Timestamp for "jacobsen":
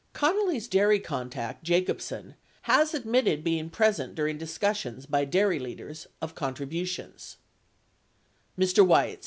1.63-2.33